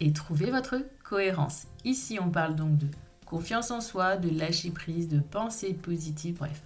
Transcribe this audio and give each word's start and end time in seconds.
et 0.00 0.12
trouver 0.12 0.50
votre 0.50 0.76
cohérence. 1.02 1.66
Ici, 1.84 2.18
on 2.20 2.30
parle 2.30 2.54
donc 2.54 2.78
de 2.78 2.86
confiance 3.26 3.70
en 3.70 3.80
soi, 3.80 4.16
de 4.16 4.30
lâcher 4.36 4.70
prise, 4.70 5.08
de 5.08 5.20
pensée 5.20 5.74
positive, 5.74 6.36
bref. 6.38 6.62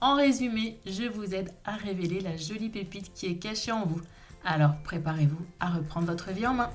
En 0.00 0.14
résumé, 0.14 0.78
je 0.86 1.04
vous 1.04 1.34
aide 1.34 1.50
à 1.64 1.76
révéler 1.76 2.20
la 2.20 2.36
jolie 2.36 2.68
pépite 2.68 3.12
qui 3.12 3.26
est 3.26 3.38
cachée 3.38 3.72
en 3.72 3.84
vous. 3.84 4.00
Alors 4.44 4.76
préparez-vous 4.84 5.44
à 5.58 5.70
reprendre 5.70 6.06
votre 6.06 6.30
vie 6.30 6.46
en 6.46 6.54
main. 6.54 6.70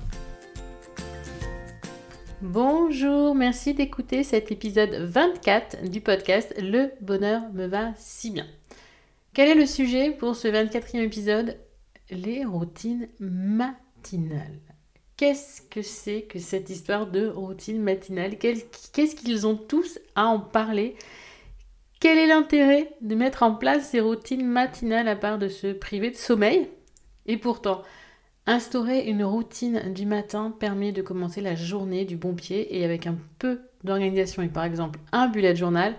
Bonjour, 2.42 3.34
merci 3.34 3.74
d'écouter 3.74 4.24
cet 4.24 4.52
épisode 4.52 4.94
24 4.94 5.90
du 5.90 6.02
podcast 6.02 6.54
Le 6.60 6.92
bonheur 7.00 7.44
me 7.54 7.68
va 7.68 7.94
si 7.96 8.32
bien. 8.32 8.46
Quel 9.34 9.50
est 9.50 9.56
le 9.56 9.66
sujet 9.66 10.12
pour 10.12 10.36
ce 10.36 10.50
24e 10.50 10.98
épisode? 10.98 11.58
Les 12.12 12.44
routines 12.44 13.08
matinales. 13.22 14.73
Qu'est-ce 15.16 15.62
que 15.62 15.84
c'est 15.84 16.24
que 16.24 16.40
cette 16.40 16.72
histoire 16.72 17.06
de 17.06 17.28
routine 17.28 17.82
matinale? 17.82 18.38
Qu'est-ce 18.38 19.16
qu'ils 19.16 19.46
ont 19.46 19.56
tous 19.56 20.00
à 20.16 20.26
en 20.26 20.40
parler? 20.40 20.96
Quel 22.00 22.18
est 22.18 22.28
l'intérêt 22.28 22.90
de 23.02 23.14
mettre 23.16 23.44
en 23.44 23.54
place 23.54 23.90
ces 23.90 24.00
routines 24.00 24.46
matinales 24.46 25.08
à 25.08 25.16
part 25.16 25.38
de 25.38 25.48
se 25.50 25.72
priver 25.72 26.10
de 26.10 26.16
sommeil? 26.16 26.68
Et 27.28 27.38
pourtant, 27.38 27.84
instaurer 28.48 29.06
une 29.08 29.24
routine 29.24 29.94
du 29.94 30.06
matin 30.06 30.52
permet 30.60 30.92
de 30.92 31.04
commencer 31.04 31.42
la 31.42 31.56
journée 31.56 32.06
du 32.06 32.18
bon 32.18 32.34
pied 32.34 32.76
et 32.76 32.84
avec 32.84 33.06
un 33.06 33.18
peu 33.38 33.62
d'organisation. 33.84 34.42
Et 34.42 34.50
par 34.50 34.64
exemple 34.64 35.00
un 35.12 35.28
bullet 35.28 35.56
journal, 35.56 35.96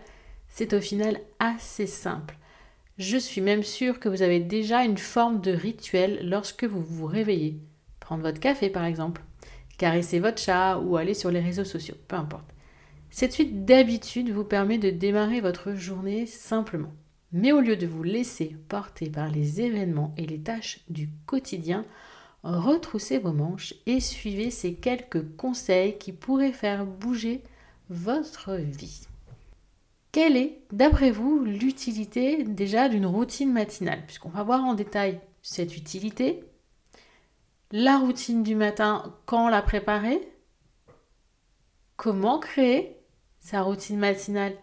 c'est 0.49 0.75
au 0.75 0.81
final 0.81 1.21
assez 1.39 1.87
simple. 1.87 2.37
Je 2.99 3.17
suis 3.17 3.41
même 3.41 3.63
sûre 3.63 4.01
que 4.01 4.09
vous 4.09 4.23
avez 4.23 4.41
déjà 4.41 4.85
une 4.85 4.99
forme 4.99 5.41
de 5.41 5.53
rituel 5.53 6.29
lorsque 6.29 6.65
vous 6.65 6.83
vous 6.83 7.07
réveillez 7.07 7.61
prendre 8.05 8.23
votre 8.23 8.39
café 8.39 8.69
par 8.69 8.85
exemple, 8.85 9.23
caresser 9.79 10.21
votre 10.21 10.41
chat 10.41 10.79
ou 10.79 10.97
aller 10.97 11.15
sur 11.15 11.31
les 11.31 11.41
réseaux 11.41 11.65
sociaux, 11.65 11.97
peu 12.07 12.17
importe. 12.17 12.45
Cette 13.11 13.33
suite 13.33 13.65
d'habitudes 13.65 14.31
vous 14.31 14.45
permet 14.45 14.79
de 14.79 14.91
démarrer 14.91 15.41
votre 15.41 15.75
journée 15.75 16.27
simplement. 16.27 16.93
Mais 17.33 17.51
au 17.51 17.61
lieu 17.61 17.77
de 17.77 17.87
vous 17.87 18.03
laisser 18.03 18.57
porter 18.69 19.09
par 19.09 19.29
les 19.29 19.61
événements 19.61 20.13
et 20.19 20.27
les 20.27 20.39
tâches 20.39 20.81
du 20.89 21.09
quotidien, 21.27 21.85
retroussez 22.43 23.19
vos 23.19 23.33
manches 23.33 23.75
et 23.87 24.01
suivez 24.01 24.51
ces 24.51 24.75
quelques 24.75 25.37
conseils 25.37 25.97
qui 25.97 26.13
pourraient 26.13 26.53
faire 26.53 26.85
bouger 26.85 27.43
votre 27.89 28.53
vie. 28.53 29.07
Quelle 30.13 30.37
est, 30.37 30.61
d'après 30.73 31.11
vous, 31.11 31.43
l'utilité 31.43 32.45
déjà 32.45 32.89
d'une 32.89 33.07
routine 33.07 33.53
matinale? 33.53 34.05
Puisqu'on 34.07 34.29
va 34.29 34.45
voir 34.45 34.63
en 34.63 34.75
détail 34.75 35.21
cette 35.43 35.77
utilité, 35.77 36.45
la 37.77 37.99
routine 37.99 38.45
du 38.45 38.55
matin, 38.55 39.17
quand 39.27 39.49
la 39.49 39.61
préparer, 39.61 40.21
comment 41.97 42.39
créer 42.39 43.01
sa 43.41 43.63
routine 43.63 43.99
matinale 43.99 44.55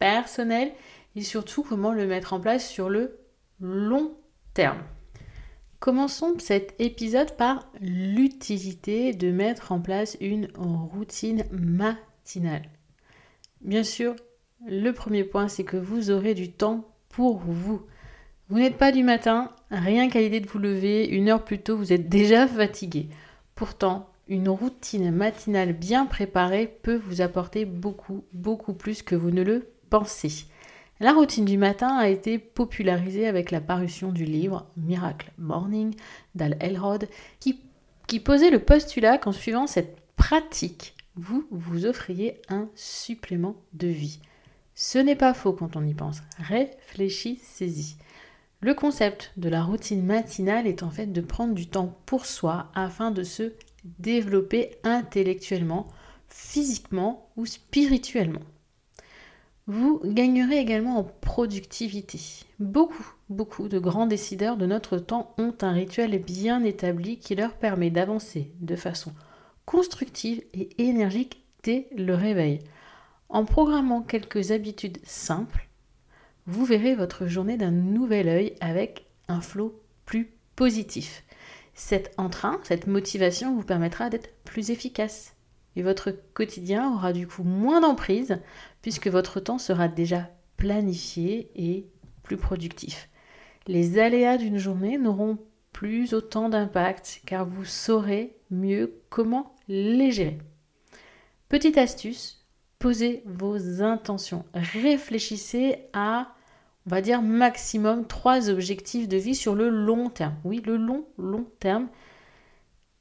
personnelle 0.00 0.72
et 1.14 1.22
surtout 1.22 1.62
comment 1.62 1.92
le 1.92 2.08
mettre 2.08 2.32
en 2.32 2.40
place 2.40 2.68
sur 2.68 2.88
le 2.88 3.20
long 3.60 4.16
terme. 4.52 4.82
Commençons 5.78 6.40
cet 6.40 6.74
épisode 6.80 7.36
par 7.36 7.70
l'utilité 7.80 9.12
de 9.12 9.30
mettre 9.30 9.70
en 9.70 9.80
place 9.80 10.16
une 10.20 10.48
routine 10.56 11.44
matinale. 11.52 12.68
Bien 13.60 13.84
sûr, 13.84 14.16
le 14.66 14.90
premier 14.90 15.22
point, 15.22 15.46
c'est 15.46 15.62
que 15.62 15.76
vous 15.76 16.10
aurez 16.10 16.34
du 16.34 16.50
temps 16.50 16.84
pour 17.10 17.38
vous. 17.38 17.86
Vous 18.48 18.58
n'êtes 18.58 18.76
pas 18.76 18.90
du 18.90 19.04
matin, 19.04 19.54
rien 19.70 20.08
qu'à 20.08 20.20
l'idée 20.20 20.40
de 20.40 20.48
vous 20.48 20.58
lever, 20.58 21.06
une 21.06 21.28
heure 21.28 21.44
plus 21.44 21.60
tôt, 21.60 21.76
vous 21.76 21.92
êtes 21.92 22.08
déjà 22.08 22.46
fatigué. 22.46 23.08
Pourtant, 23.54 24.10
une 24.28 24.48
routine 24.48 25.10
matinale 25.10 25.72
bien 25.72 26.06
préparée 26.06 26.66
peut 26.82 26.96
vous 26.96 27.20
apporter 27.20 27.64
beaucoup, 27.64 28.24
beaucoup 28.32 28.74
plus 28.74 29.02
que 29.02 29.14
vous 29.14 29.30
ne 29.30 29.42
le 29.42 29.68
pensez. 29.88 30.46
La 30.98 31.12
routine 31.12 31.44
du 31.44 31.58
matin 31.58 31.96
a 31.96 32.08
été 32.08 32.38
popularisée 32.38 33.26
avec 33.26 33.50
la 33.50 33.60
parution 33.60 34.12
du 34.12 34.24
livre 34.24 34.66
Miracle 34.76 35.30
Morning 35.38 35.94
d'Al 36.34 36.56
Elrod 36.58 37.06
qui, 37.38 37.60
qui 38.06 38.18
posait 38.18 38.50
le 38.50 38.60
postulat 38.60 39.18
qu'en 39.18 39.32
suivant 39.32 39.66
cette 39.66 39.98
pratique, 40.16 40.94
vous 41.14 41.46
vous 41.50 41.86
offriez 41.86 42.40
un 42.48 42.68
supplément 42.74 43.56
de 43.74 43.88
vie. 43.88 44.20
Ce 44.74 44.98
n'est 44.98 45.16
pas 45.16 45.34
faux 45.34 45.52
quand 45.52 45.76
on 45.76 45.84
y 45.84 45.94
pense. 45.94 46.22
Réfléchissez-y. 46.38 47.96
Le 48.60 48.74
concept 48.74 49.32
de 49.36 49.48
la 49.48 49.62
routine 49.62 50.04
matinale 50.04 50.66
est 50.66 50.82
en 50.82 50.90
fait 50.90 51.12
de 51.12 51.20
prendre 51.20 51.54
du 51.54 51.66
temps 51.66 51.98
pour 52.06 52.24
soi 52.24 52.70
afin 52.74 53.10
de 53.10 53.22
se 53.22 53.52
développer 53.98 54.76
intellectuellement, 54.82 55.86
physiquement 56.28 57.28
ou 57.36 57.44
spirituellement. 57.44 58.40
Vous 59.66 60.00
gagnerez 60.04 60.58
également 60.58 60.98
en 60.98 61.04
productivité. 61.04 62.20
Beaucoup, 62.60 63.14
beaucoup 63.28 63.68
de 63.68 63.78
grands 63.78 64.06
décideurs 64.06 64.56
de 64.56 64.64
notre 64.64 64.98
temps 64.98 65.34
ont 65.38 65.54
un 65.60 65.72
rituel 65.72 66.18
bien 66.18 66.62
établi 66.62 67.18
qui 67.18 67.34
leur 67.34 67.54
permet 67.54 67.90
d'avancer 67.90 68.52
de 68.60 68.76
façon 68.76 69.12
constructive 69.64 70.42
et 70.54 70.70
énergique 70.78 71.42
dès 71.64 71.88
le 71.96 72.14
réveil. 72.14 72.60
En 73.28 73.44
programmant 73.44 74.02
quelques 74.02 74.52
habitudes 74.52 74.98
simples, 75.04 75.65
vous 76.46 76.64
verrez 76.64 76.94
votre 76.94 77.26
journée 77.26 77.56
d'un 77.56 77.70
nouvel 77.70 78.28
œil 78.28 78.54
avec 78.60 79.06
un 79.28 79.40
flot 79.40 79.80
plus 80.04 80.32
positif. 80.54 81.24
Cet 81.74 82.14
entrain, 82.16 82.60
cette 82.62 82.86
motivation 82.86 83.54
vous 83.54 83.64
permettra 83.64 84.08
d'être 84.10 84.32
plus 84.44 84.70
efficace. 84.70 85.34
Et 85.74 85.82
votre 85.82 86.10
quotidien 86.32 86.90
aura 86.92 87.12
du 87.12 87.26
coup 87.26 87.42
moins 87.42 87.80
d'emprise 87.80 88.38
puisque 88.80 89.08
votre 89.08 89.40
temps 89.40 89.58
sera 89.58 89.88
déjà 89.88 90.30
planifié 90.56 91.50
et 91.54 91.86
plus 92.22 92.38
productif. 92.38 93.10
Les 93.66 93.98
aléas 93.98 94.38
d'une 94.38 94.58
journée 94.58 94.96
n'auront 94.96 95.38
plus 95.72 96.14
autant 96.14 96.48
d'impact 96.48 97.20
car 97.26 97.44
vous 97.44 97.66
saurez 97.66 98.36
mieux 98.50 99.02
comment 99.10 99.54
les 99.68 100.12
gérer. 100.12 100.38
Petite 101.48 101.76
astuce, 101.76 102.46
posez 102.78 103.22
vos 103.26 103.82
intentions. 103.82 104.44
Réfléchissez 104.54 105.88
à 105.92 106.35
on 106.86 106.90
va 106.90 107.00
dire 107.00 107.20
maximum 107.20 108.06
trois 108.06 108.48
objectifs 108.48 109.08
de 109.08 109.16
vie 109.16 109.34
sur 109.34 109.54
le 109.54 109.68
long 109.68 110.08
terme. 110.08 110.36
Oui, 110.44 110.62
le 110.64 110.76
long, 110.76 111.04
long 111.18 111.46
terme. 111.58 111.88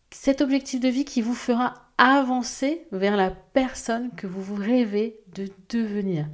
Cet 0.10 0.42
objectif 0.42 0.80
de 0.80 0.88
vie 0.88 1.06
qui 1.06 1.22
vous 1.22 1.36
fera 1.36 1.74
avancer 1.98 2.88
vers 2.92 3.16
la 3.16 3.30
personne 3.30 4.12
que 4.16 4.28
vous 4.28 4.56
rêvez 4.56 5.20
de 5.36 5.50
devenir. 5.70 6.28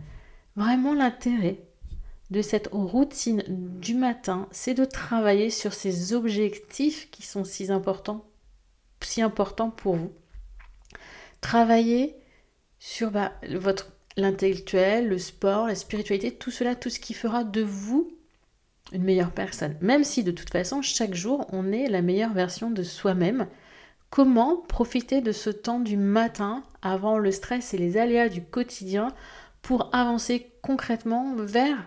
Vraiment 0.55 0.93
l'intérêt 0.93 1.61
de 2.29 2.41
cette 2.41 2.69
routine 2.71 3.43
du 3.49 3.95
matin, 3.95 4.47
c'est 4.51 4.73
de 4.73 4.85
travailler 4.85 5.49
sur 5.49 5.73
ces 5.73 6.13
objectifs 6.13 7.11
qui 7.11 7.23
sont 7.23 7.43
si 7.43 7.69
importants, 7.71 8.25
si 9.01 9.21
importants 9.21 9.69
pour 9.69 9.95
vous. 9.95 10.13
Travailler 11.41 12.15
sur 12.79 13.11
bah, 13.11 13.33
votre 13.49 13.91
l'intellectuel, 14.17 15.07
le 15.07 15.17
sport, 15.17 15.67
la 15.67 15.75
spiritualité, 15.75 16.31
tout 16.31 16.51
cela, 16.51 16.75
tout 16.75 16.89
ce 16.89 16.99
qui 16.99 17.13
fera 17.13 17.43
de 17.43 17.61
vous 17.61 18.11
une 18.91 19.03
meilleure 19.03 19.31
personne. 19.31 19.77
Même 19.81 20.03
si 20.03 20.23
de 20.23 20.31
toute 20.31 20.49
façon, 20.49 20.81
chaque 20.81 21.13
jour, 21.13 21.47
on 21.51 21.71
est 21.71 21.87
la 21.87 22.01
meilleure 22.01 22.33
version 22.33 22.69
de 22.69 22.83
soi-même. 22.83 23.47
Comment 24.09 24.57
profiter 24.57 25.21
de 25.21 25.31
ce 25.31 25.49
temps 25.49 25.79
du 25.79 25.95
matin 25.95 26.63
avant 26.81 27.17
le 27.17 27.31
stress 27.31 27.73
et 27.73 27.77
les 27.77 27.97
aléas 27.97 28.27
du 28.27 28.43
quotidien 28.43 29.07
pour 29.61 29.89
avancer 29.95 30.51
concrètement 30.61 31.35
vers 31.37 31.77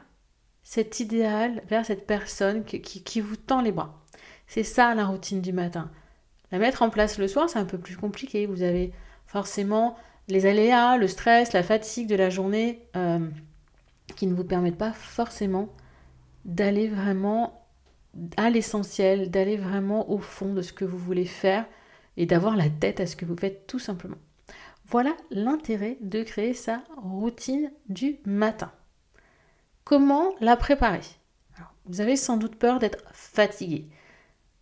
cet 0.63 1.01
idéal, 1.01 1.63
vers 1.69 1.85
cette 1.85 2.07
personne 2.07 2.65
qui, 2.65 2.81
qui 2.81 3.21
vous 3.21 3.37
tend 3.37 3.61
les 3.61 3.73
bras? 3.73 4.03
C'est 4.47 4.63
ça 4.63 4.95
la 4.95 5.05
routine 5.05 5.43
du 5.43 5.53
matin. 5.53 5.91
La 6.53 6.59
mettre 6.59 6.83
en 6.83 6.91
place 6.91 7.19
le 7.19 7.29
soir, 7.29 7.51
c'est 7.51 7.59
un 7.59 7.65
peu 7.65 7.79
plus 7.79 7.97
compliqué. 7.97 8.47
Vous 8.47 8.63
avez 8.63 8.93
forcément 9.27 9.97
les 10.29 10.47
aléas, 10.47 10.97
le 10.97 11.09
stress, 11.09 11.53
la 11.53 11.63
fatigue 11.63 12.09
de 12.09 12.15
la 12.15 12.31
journée 12.31 12.87
euh, 12.97 13.29
qui 14.17 14.27
ne 14.27 14.35
vous 14.35 14.45
permettent 14.45 14.79
pas 14.79 14.93
forcément 14.93 15.69
d'aller 16.45 16.89
vraiment 16.89 17.67
à 18.37 18.51
l'essentiel, 18.51 19.31
d'aller 19.31 19.57
vraiment 19.57 20.11
au 20.11 20.19
fond 20.19 20.53
de 20.53 20.63
ce 20.63 20.73
que 20.73 20.85
vous 20.85 20.99
voulez 20.99 21.25
faire 21.25 21.67
et 22.17 22.27
d'avoir 22.27 22.57
la 22.57 22.71
tête 22.71 23.01
à 23.01 23.07
ce 23.07 23.17
que 23.17 23.25
vous 23.25 23.37
faites 23.37 23.67
tout 23.67 23.79
simplement. 23.79 24.19
Voilà 24.87 25.17
l'intérêt 25.31 25.97
de 26.01 26.23
créer 26.23 26.55
sa 26.55 26.83
routine 26.97 27.73
du 27.89 28.19
matin. 28.25 28.71
Comment 29.85 30.35
la 30.41 30.57
préparer? 30.57 31.01
Vous 31.87 32.01
avez 32.01 32.17
sans 32.17 32.39
doute 32.39 32.57
peur 32.57 32.79
d'être 32.79 33.05
fatigué. 33.13 33.87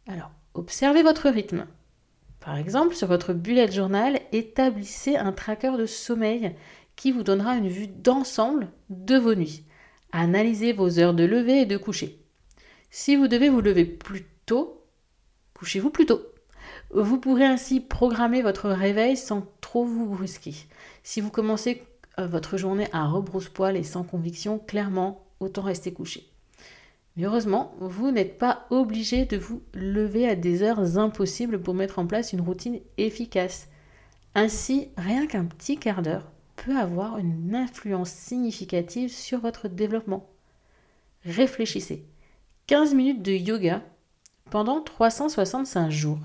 Alors, 0.08 0.32
observez 0.55 1.03
votre 1.03 1.29
rythme. 1.29 1.67
Par 2.44 2.56
exemple, 2.56 2.97
sur 2.97 3.06
votre 3.06 3.33
bullet 3.33 3.71
journal, 3.71 4.21
établissez 4.33 5.17
un 5.17 5.31
tracker 5.31 5.77
de 5.79 5.87
sommeil 5.87 6.56
qui 6.97 7.12
vous 7.12 7.23
donnera 7.23 7.56
une 7.56 7.69
vue 7.69 7.87
d'ensemble 7.87 8.69
de 8.91 9.17
vos 9.17 9.37
nuits. 9.37 9.65
Analysez 10.11 10.73
vos 10.73 10.99
heures 10.99 11.15
de 11.15 11.25
lever 11.25 11.61
et 11.61 11.67
de 11.67 11.77
coucher. 11.77 12.19
Si 12.91 13.15
vous 13.15 13.29
devez 13.29 13.49
vous 13.49 13.61
lever 13.61 13.85
plus 13.85 14.27
tôt, 14.44 14.83
couchez-vous 15.55 15.91
plus 15.91 16.06
tôt. 16.06 16.21
Vous 16.91 17.19
pourrez 17.19 17.47
ainsi 17.47 17.81
programmer 17.81 18.43
votre 18.43 18.69
réveil 18.69 19.17
sans 19.17 19.47
trop 19.61 19.85
vous 19.85 20.06
brusquer. 20.06 20.55
Si 21.05 21.21
vous 21.21 21.31
commencez 21.31 21.85
euh, 22.19 22.27
votre 22.27 22.56
journée 22.56 22.89
à 22.93 23.06
rebrousse-poil 23.06 23.77
et 23.77 23.85
sans 23.85 24.03
conviction, 24.03 24.59
clairement, 24.59 25.25
autant 25.39 25.62
rester 25.62 25.93
couché. 25.93 26.31
Mais 27.17 27.25
heureusement, 27.25 27.75
vous 27.79 28.11
n'êtes 28.11 28.38
pas 28.38 28.67
obligé 28.70 29.26
de 29.26 29.37
vous 29.37 29.62
lever 29.75 30.26
à 30.26 30.35
des 30.35 30.62
heures 30.62 30.99
impossibles 30.99 31.61
pour 31.61 31.75
mettre 31.75 31.99
en 31.99 32.06
place 32.06 32.32
une 32.32 32.41
routine 32.41 32.81
efficace. 32.97 33.69
Ainsi, 34.35 34.88
rien 34.97 35.26
qu'un 35.26 35.44
petit 35.44 35.76
quart 35.76 36.00
d'heure 36.00 36.31
peut 36.56 36.76
avoir 36.76 37.19
une 37.19 37.55
influence 37.55 38.11
significative 38.11 39.11
sur 39.11 39.41
votre 39.41 39.69
développement. 39.69 40.31
Réfléchissez. 41.25 42.06
15 42.67 42.94
minutes 42.94 43.23
de 43.23 43.32
yoga 43.32 43.82
pendant 44.50 44.81
365 44.81 45.91
jours. 45.91 46.20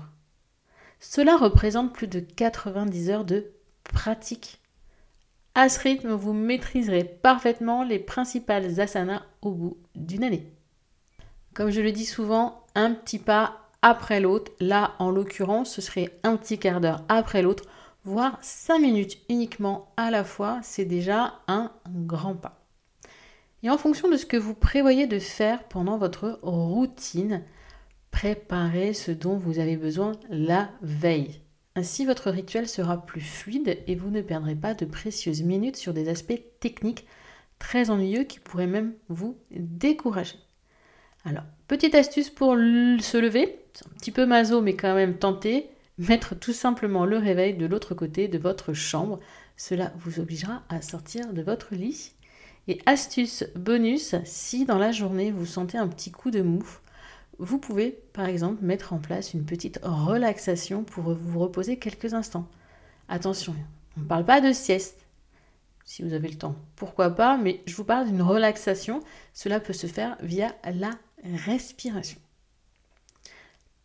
Cela 1.00 1.36
représente 1.36 1.92
plus 1.92 2.08
de 2.08 2.20
90 2.20 3.10
heures 3.10 3.24
de 3.24 3.52
pratique. 3.84 4.60
À 5.54 5.68
ce 5.68 5.80
rythme, 5.80 6.12
vous 6.12 6.32
maîtriserez 6.32 7.04
parfaitement 7.04 7.84
les 7.84 7.98
principales 7.98 8.80
asanas 8.80 9.22
au 9.42 9.52
bout 9.52 9.76
d'une 9.94 10.24
année. 10.24 10.52
Comme 11.58 11.70
je 11.70 11.80
le 11.80 11.90
dis 11.90 12.06
souvent, 12.06 12.64
un 12.76 12.94
petit 12.94 13.18
pas 13.18 13.68
après 13.82 14.20
l'autre. 14.20 14.52
Là, 14.60 14.94
en 15.00 15.10
l'occurrence, 15.10 15.74
ce 15.74 15.80
serait 15.80 16.16
un 16.22 16.36
petit 16.36 16.56
quart 16.56 16.80
d'heure 16.80 17.02
après 17.08 17.42
l'autre, 17.42 17.64
voire 18.04 18.38
5 18.42 18.78
minutes 18.78 19.18
uniquement 19.28 19.92
à 19.96 20.12
la 20.12 20.22
fois. 20.22 20.60
C'est 20.62 20.84
déjà 20.84 21.40
un 21.48 21.72
grand 21.88 22.36
pas. 22.36 22.64
Et 23.64 23.70
en 23.70 23.76
fonction 23.76 24.08
de 24.08 24.16
ce 24.16 24.24
que 24.24 24.36
vous 24.36 24.54
prévoyez 24.54 25.08
de 25.08 25.18
faire 25.18 25.64
pendant 25.64 25.98
votre 25.98 26.38
routine, 26.42 27.42
préparez 28.12 28.94
ce 28.94 29.10
dont 29.10 29.36
vous 29.36 29.58
avez 29.58 29.76
besoin 29.76 30.12
la 30.30 30.70
veille. 30.82 31.40
Ainsi, 31.74 32.06
votre 32.06 32.30
rituel 32.30 32.68
sera 32.68 33.04
plus 33.04 33.20
fluide 33.20 33.82
et 33.88 33.96
vous 33.96 34.10
ne 34.10 34.22
perdrez 34.22 34.54
pas 34.54 34.74
de 34.74 34.84
précieuses 34.84 35.42
minutes 35.42 35.74
sur 35.74 35.92
des 35.92 36.08
aspects 36.08 36.40
techniques 36.60 37.04
très 37.58 37.90
ennuyeux 37.90 38.22
qui 38.22 38.38
pourraient 38.38 38.68
même 38.68 38.94
vous 39.08 39.36
décourager. 39.50 40.36
Alors, 41.24 41.44
petite 41.66 41.94
astuce 41.94 42.30
pour 42.30 42.54
se 42.54 43.16
lever, 43.18 43.58
un 43.84 43.94
petit 43.98 44.12
peu 44.12 44.26
maso 44.26 44.62
mais 44.62 44.76
quand 44.76 44.94
même 44.94 45.18
tenté, 45.18 45.68
mettre 45.98 46.34
tout 46.38 46.52
simplement 46.52 47.04
le 47.04 47.18
réveil 47.18 47.54
de 47.54 47.66
l'autre 47.66 47.94
côté 47.94 48.28
de 48.28 48.38
votre 48.38 48.72
chambre. 48.72 49.18
Cela 49.56 49.92
vous 49.98 50.20
obligera 50.20 50.62
à 50.68 50.80
sortir 50.80 51.32
de 51.32 51.42
votre 51.42 51.74
lit. 51.74 52.12
Et 52.68 52.80
astuce 52.86 53.44
bonus, 53.56 54.14
si 54.24 54.64
dans 54.64 54.78
la 54.78 54.92
journée 54.92 55.32
vous 55.32 55.46
sentez 55.46 55.78
un 55.78 55.88
petit 55.88 56.12
coup 56.12 56.30
de 56.30 56.42
mou, 56.42 56.62
vous 57.38 57.58
pouvez 57.58 57.98
par 58.12 58.26
exemple 58.26 58.64
mettre 58.64 58.92
en 58.92 58.98
place 58.98 59.32
une 59.32 59.44
petite 59.44 59.80
relaxation 59.82 60.84
pour 60.84 61.14
vous 61.14 61.38
reposer 61.38 61.78
quelques 61.78 62.14
instants. 62.14 62.48
Attention, 63.08 63.54
on 63.96 64.00
ne 64.00 64.06
parle 64.06 64.24
pas 64.24 64.40
de 64.40 64.52
sieste. 64.52 65.06
Si 65.84 66.02
vous 66.02 66.12
avez 66.12 66.28
le 66.28 66.36
temps, 66.36 66.56
pourquoi 66.76 67.10
pas, 67.10 67.38
mais 67.38 67.62
je 67.64 67.74
vous 67.74 67.84
parle 67.84 68.06
d'une 68.06 68.20
relaxation. 68.20 69.00
Cela 69.32 69.58
peut 69.60 69.72
se 69.72 69.86
faire 69.86 70.18
via 70.20 70.54
la 70.64 70.90
respiration. 71.24 72.18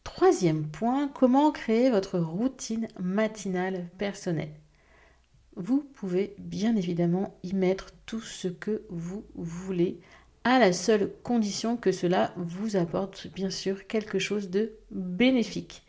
Troisième 0.04 0.68
point, 0.68 1.08
comment 1.08 1.52
créer 1.52 1.90
votre 1.90 2.20
routine 2.20 2.88
matinale 3.00 3.90
personnelle? 3.98 4.54
Vous 5.56 5.82
pouvez 5.96 6.36
bien 6.38 6.76
évidemment 6.76 7.38
y 7.44 7.54
mettre 7.54 7.92
tout 8.06 8.22
ce 8.22 8.48
que 8.48 8.84
vous 8.90 9.24
voulez, 9.36 10.00
à 10.44 10.60
la 10.60 10.74
seule 10.74 11.12
condition 11.24 11.78
que 11.78 11.92
cela 11.92 12.34
vous 12.36 12.76
apporte 12.76 13.28
bien 13.28 13.50
sûr 13.50 13.88
quelque 13.88 14.20
chose 14.20 14.50
de 14.50 14.74
bénéfique. 14.92 15.84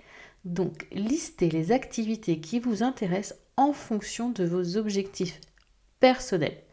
Donc, 0.45 0.87
listez 0.93 1.49
les 1.49 1.73
activités 1.73 2.39
qui 2.41 2.61
vous 2.61 2.83
intéressent 2.83 3.39
en 3.57 3.73
fonction 3.73 4.31
de 4.31 4.45
vos 4.45 4.77
objectifs 4.77 5.41
personnels. 6.01 6.64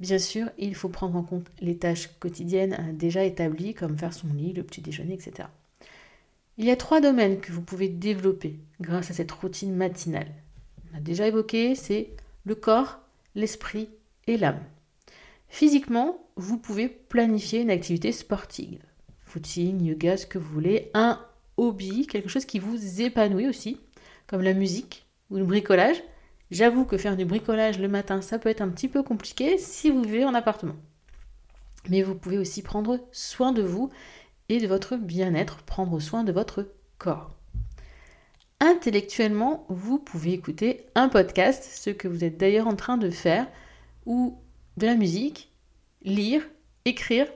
Bien 0.00 0.18
sûr, 0.18 0.48
il 0.58 0.74
faut 0.74 0.88
prendre 0.88 1.16
en 1.16 1.22
compte 1.22 1.46
les 1.60 1.76
tâches 1.76 2.10
quotidiennes 2.20 2.76
euh, 2.78 2.92
déjà 2.92 3.24
établies, 3.24 3.74
comme 3.74 3.98
faire 3.98 4.12
son 4.12 4.28
lit, 4.28 4.52
le 4.52 4.62
petit 4.62 4.80
déjeuner, 4.80 5.14
etc. 5.14 5.48
Il 6.56 6.64
y 6.64 6.70
a 6.70 6.76
trois 6.76 7.00
domaines 7.00 7.40
que 7.40 7.52
vous 7.52 7.62
pouvez 7.62 7.88
développer 7.88 8.56
grâce 8.80 9.10
à 9.10 9.14
cette 9.14 9.32
routine 9.32 9.74
matinale. 9.74 10.32
On 10.92 10.98
a 10.98 11.00
déjà 11.00 11.26
évoqué, 11.26 11.74
c'est 11.74 12.10
le 12.44 12.54
corps, 12.54 13.00
l'esprit 13.34 13.88
et 14.26 14.36
l'âme. 14.36 14.60
Physiquement, 15.48 16.18
vous 16.36 16.58
pouvez 16.58 16.88
planifier 16.88 17.60
une 17.60 17.70
activité 17.70 18.12
sportive, 18.12 18.80
footing, 19.24 19.82
yoga, 19.84 20.16
ce 20.16 20.26
que 20.26 20.38
vous 20.38 20.52
voulez, 20.52 20.90
un 20.94 21.20
hobby, 21.56 22.06
quelque 22.06 22.28
chose 22.28 22.44
qui 22.44 22.58
vous 22.58 23.00
épanouit 23.00 23.48
aussi, 23.48 23.78
comme 24.26 24.42
la 24.42 24.54
musique 24.54 25.06
ou 25.30 25.36
le 25.36 25.44
bricolage. 25.44 26.02
J'avoue 26.50 26.84
que 26.84 26.96
faire 26.96 27.16
du 27.16 27.24
bricolage 27.24 27.78
le 27.78 27.88
matin, 27.88 28.22
ça 28.22 28.38
peut 28.38 28.48
être 28.48 28.62
un 28.62 28.70
petit 28.70 28.88
peu 28.88 29.02
compliqué 29.02 29.58
si 29.58 29.90
vous 29.90 30.02
vivez 30.02 30.24
en 30.24 30.34
appartement. 30.34 30.76
Mais 31.88 32.02
vous 32.02 32.14
pouvez 32.14 32.38
aussi 32.38 32.62
prendre 32.62 33.00
soin 33.12 33.52
de 33.52 33.62
vous 33.62 33.90
et 34.48 34.58
de 34.58 34.66
votre 34.66 34.96
bien-être, 34.96 35.62
prendre 35.62 36.00
soin 36.00 36.24
de 36.24 36.32
votre 36.32 36.72
corps. 36.98 37.38
Intellectuellement, 38.60 39.66
vous 39.68 39.98
pouvez 39.98 40.32
écouter 40.32 40.86
un 40.94 41.08
podcast, 41.08 41.64
ce 41.64 41.90
que 41.90 42.08
vous 42.08 42.24
êtes 42.24 42.38
d'ailleurs 42.38 42.66
en 42.66 42.76
train 42.76 42.96
de 42.96 43.10
faire, 43.10 43.46
ou 44.06 44.38
de 44.76 44.86
la 44.86 44.94
musique, 44.94 45.52
lire, 46.02 46.42
écrire, 46.84 47.26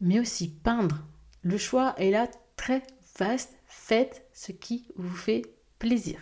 mais 0.00 0.18
aussi 0.18 0.48
peindre. 0.48 1.04
Le 1.42 1.58
choix 1.58 1.94
est 1.98 2.10
là 2.10 2.28
très 2.56 2.82
vaste. 3.18 3.54
Faites 3.66 4.26
ce 4.32 4.52
qui 4.52 4.88
vous 4.96 5.14
fait 5.14 5.42
plaisir. 5.78 6.18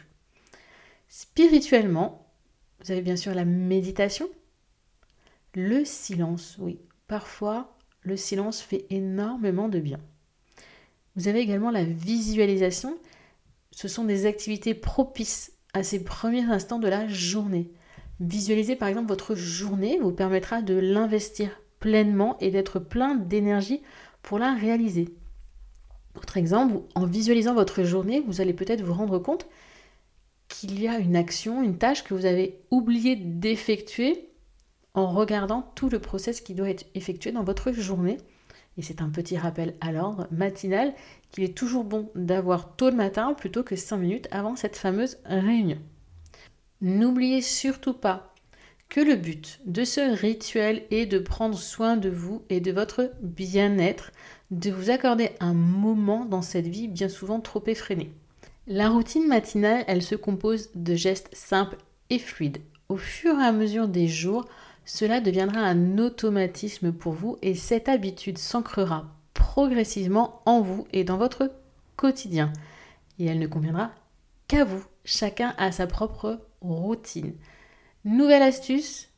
Spirituellement, 1.08 2.25
vous 2.86 2.92
avez 2.92 3.02
bien 3.02 3.16
sûr 3.16 3.34
la 3.34 3.44
méditation, 3.44 4.28
le 5.54 5.84
silence, 5.84 6.56
oui. 6.60 6.78
Parfois, 7.08 7.76
le 8.02 8.16
silence 8.16 8.60
fait 8.60 8.86
énormément 8.90 9.68
de 9.68 9.80
bien. 9.80 9.98
Vous 11.16 11.26
avez 11.26 11.40
également 11.40 11.72
la 11.72 11.82
visualisation. 11.82 12.96
Ce 13.72 13.88
sont 13.88 14.04
des 14.04 14.24
activités 14.26 14.72
propices 14.72 15.52
à 15.74 15.82
ces 15.82 16.04
premiers 16.04 16.44
instants 16.44 16.78
de 16.78 16.86
la 16.86 17.08
journée. 17.08 17.72
Visualiser 18.20 18.76
par 18.76 18.86
exemple 18.86 19.08
votre 19.08 19.34
journée 19.34 19.98
vous 20.00 20.12
permettra 20.12 20.62
de 20.62 20.74
l'investir 20.74 21.50
pleinement 21.80 22.38
et 22.38 22.52
d'être 22.52 22.78
plein 22.78 23.16
d'énergie 23.16 23.82
pour 24.22 24.38
la 24.38 24.54
réaliser. 24.54 25.12
Autre 26.14 26.36
exemple, 26.36 26.82
en 26.94 27.04
visualisant 27.04 27.54
votre 27.54 27.82
journée, 27.82 28.22
vous 28.28 28.40
allez 28.40 28.54
peut-être 28.54 28.82
vous 28.82 28.94
rendre 28.94 29.18
compte 29.18 29.48
qu'il 30.48 30.80
y 30.80 30.88
a 30.88 30.98
une 30.98 31.16
action, 31.16 31.62
une 31.62 31.78
tâche 31.78 32.04
que 32.04 32.14
vous 32.14 32.26
avez 32.26 32.60
oublié 32.70 33.16
d'effectuer 33.16 34.28
en 34.94 35.10
regardant 35.12 35.62
tout 35.74 35.88
le 35.88 35.98
process 35.98 36.40
qui 36.40 36.54
doit 36.54 36.70
être 36.70 36.86
effectué 36.94 37.32
dans 37.32 37.44
votre 37.44 37.72
journée. 37.72 38.16
Et 38.78 38.82
c'est 38.82 39.02
un 39.02 39.10
petit 39.10 39.36
rappel 39.36 39.74
à 39.80 39.92
l'ordre 39.92 40.26
matinal 40.30 40.94
qu'il 41.30 41.44
est 41.44 41.56
toujours 41.56 41.84
bon 41.84 42.10
d'avoir 42.14 42.76
tôt 42.76 42.90
le 42.90 42.96
matin 42.96 43.34
plutôt 43.34 43.62
que 43.62 43.76
5 43.76 43.96
minutes 43.96 44.28
avant 44.30 44.56
cette 44.56 44.76
fameuse 44.76 45.18
réunion. 45.24 45.78
N'oubliez 46.80 47.40
surtout 47.40 47.94
pas 47.94 48.34
que 48.88 49.00
le 49.00 49.16
but 49.16 49.60
de 49.66 49.84
ce 49.84 50.00
rituel 50.00 50.84
est 50.90 51.06
de 51.06 51.18
prendre 51.18 51.58
soin 51.58 51.96
de 51.96 52.08
vous 52.08 52.42
et 52.50 52.60
de 52.60 52.70
votre 52.70 53.12
bien-être, 53.20 54.12
de 54.50 54.70
vous 54.70 54.90
accorder 54.90 55.30
un 55.40 55.54
moment 55.54 56.24
dans 56.24 56.42
cette 56.42 56.68
vie 56.68 56.88
bien 56.88 57.08
souvent 57.08 57.40
trop 57.40 57.62
effrénée. 57.66 58.12
La 58.68 58.88
routine 58.88 59.28
matinale, 59.28 59.84
elle 59.86 60.02
se 60.02 60.16
compose 60.16 60.70
de 60.74 60.96
gestes 60.96 61.32
simples 61.32 61.76
et 62.10 62.18
fluides. 62.18 62.62
Au 62.88 62.96
fur 62.96 63.38
et 63.38 63.44
à 63.44 63.52
mesure 63.52 63.86
des 63.86 64.08
jours, 64.08 64.44
cela 64.84 65.20
deviendra 65.20 65.60
un 65.60 65.98
automatisme 65.98 66.90
pour 66.90 67.12
vous 67.12 67.38
et 67.42 67.54
cette 67.54 67.88
habitude 67.88 68.38
s'ancrera 68.38 69.06
progressivement 69.34 70.42
en 70.46 70.62
vous 70.62 70.84
et 70.92 71.04
dans 71.04 71.16
votre 71.16 71.52
quotidien. 71.94 72.52
Et 73.20 73.26
elle 73.26 73.38
ne 73.38 73.46
conviendra 73.46 73.92
qu'à 74.48 74.64
vous. 74.64 74.84
Chacun 75.04 75.54
a 75.58 75.70
sa 75.70 75.86
propre 75.86 76.40
routine. 76.60 77.34
Nouvelle 78.04 78.42
astuce, 78.42 79.10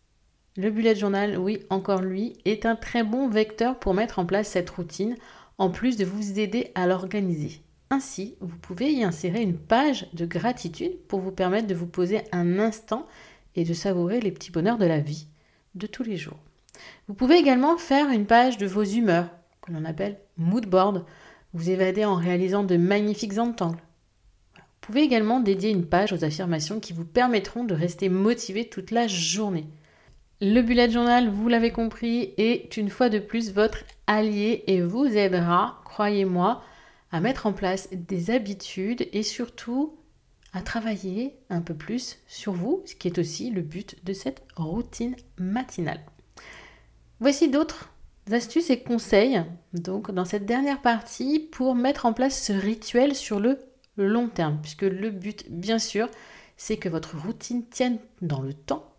le 0.59 0.71
bullet 0.71 0.95
journal, 0.95 1.39
oui, 1.39 1.61
encore 1.71 2.03
lui, 2.03 2.35
est 2.45 2.67
un 2.67 2.77
très 2.77 3.03
bon 3.03 3.29
vecteur 3.29 3.79
pour 3.79 3.95
mettre 3.95 4.19
en 4.19 4.27
place 4.27 4.49
cette 4.49 4.69
routine, 4.69 5.17
en 5.57 5.71
plus 5.71 5.97
de 5.97 6.05
vous 6.05 6.39
aider 6.39 6.71
à 6.75 6.87
l'organiser. 6.87 7.63
Ainsi, 7.91 8.37
vous 8.41 8.57
pouvez 8.59 8.93
y 8.93 9.03
insérer 9.03 9.43
une 9.43 9.57
page 9.57 10.09
de 10.13 10.27
gratitude 10.27 10.99
pour 11.09 11.21
vous 11.21 11.33
permettre 11.33 11.67
de 11.67 11.75
vous 11.75 11.87
poser 11.87 12.21
un 12.33 12.59
instant 12.59 13.07
et 13.57 13.65
de 13.65 13.73
savourer 13.73 14.21
les 14.21 14.31
petits 14.31 14.51
bonheurs 14.51 14.79
de 14.79 14.87
la 14.87 15.01
vie 15.01 15.27
de 15.75 15.87
tous 15.87 16.03
les 16.03 16.17
jours. 16.17 16.39
Vous 17.07 17.15
pouvez 17.15 17.37
également 17.37 17.79
faire 17.79 18.11
une 18.11 18.27
page 18.27 18.59
de 18.59 18.67
vos 18.67 18.85
humeurs, 18.85 19.31
que 19.63 19.73
l'on 19.73 19.85
appelle 19.85 20.19
mood 20.37 20.67
board, 20.67 21.05
vous 21.55 21.71
évader 21.71 22.05
en 22.05 22.15
réalisant 22.15 22.63
de 22.63 22.77
magnifiques 22.77 23.39
entangles. 23.39 23.83
Vous 24.55 24.93
pouvez 24.93 25.03
également 25.03 25.41
dédier 25.41 25.71
une 25.71 25.87
page 25.87 26.13
aux 26.13 26.25
affirmations 26.25 26.81
qui 26.81 26.93
vous 26.93 27.05
permettront 27.05 27.65
de 27.65 27.75
rester 27.75 28.09
motivé 28.09 28.69
toute 28.69 28.91
la 28.91 29.07
journée. 29.07 29.67
Le 30.41 30.61
bullet 30.61 30.91
journal, 30.91 31.29
vous 31.29 31.49
l'avez 31.49 31.73
compris, 31.73 32.33
est 32.37 32.77
une 32.77 32.91
fois 32.91 33.09
de 33.09 33.19
plus 33.19 33.53
votre 33.53 33.85
allié 34.07 34.63
et 34.67 34.83
vous 34.83 35.07
aidera, 35.07 35.81
croyez-moi, 35.85 36.63
à 37.11 37.21
mettre 37.21 37.47
en 37.47 37.53
place 37.53 37.89
des 37.93 38.31
habitudes 38.31 39.09
et 39.13 39.23
surtout 39.23 39.97
à 40.53 40.63
travailler 40.63 41.37
un 41.51 41.61
peu 41.61 41.75
plus 41.75 42.19
sur 42.27 42.53
vous, 42.53 42.83
ce 42.87 42.95
qui 42.95 43.09
est 43.09 43.19
aussi 43.19 43.51
le 43.51 43.63
but 43.63 44.03
de 44.05 44.13
cette 44.13 44.43
routine 44.57 45.17
matinale. 45.39 46.01
Voici 47.21 47.49
d'autres 47.49 47.91
astuces 48.31 48.71
et 48.71 48.83
conseils 48.83 49.43
donc 49.73 50.11
dans 50.11 50.25
cette 50.25 50.47
dernière 50.47 50.83
partie 50.83 51.39
pour 51.39 51.75
mettre 51.75 52.07
en 52.07 52.13
place 52.13 52.43
ce 52.43 52.53
rituel 52.53 53.15
sur 53.15 53.41
le 53.41 53.59
long 53.97 54.29
terme 54.29 54.59
puisque 54.61 54.83
le 54.83 55.11
but 55.11 55.51
bien 55.51 55.79
sûr 55.79 56.09
c'est 56.57 56.77
que 56.77 56.89
votre 56.89 57.17
routine 57.17 57.65
tienne 57.67 57.99
dans 58.21 58.43
le 58.43 58.53
temps. 58.53 58.93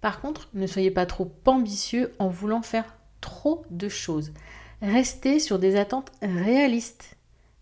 Par 0.00 0.20
contre, 0.20 0.48
ne 0.54 0.66
soyez 0.66 0.90
pas 0.92 1.06
trop 1.06 1.32
ambitieux 1.46 2.12
en 2.18 2.28
voulant 2.28 2.62
faire 2.62 2.96
trop 3.20 3.64
de 3.70 3.88
choses. 3.88 4.32
Restez 4.80 5.40
sur 5.40 5.58
des 5.58 5.74
attentes 5.74 6.12
réalistes 6.22 7.17